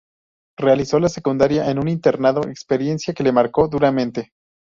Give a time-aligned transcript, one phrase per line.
[0.57, 4.31] Realizó la secundaria en un internado, experiencia que le marcó duramente.